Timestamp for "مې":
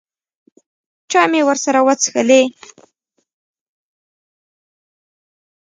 1.31-1.41